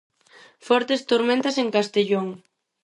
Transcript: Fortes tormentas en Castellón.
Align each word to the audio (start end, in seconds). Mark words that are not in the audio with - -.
Fortes 0.67 1.01
tormentas 1.11 1.55
en 1.61 1.67
Castellón. 1.75 2.27